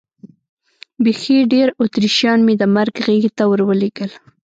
[1.03, 4.11] بیخي ډېر اتریشیان مې د مرګ غېږې ته ور ولېږل.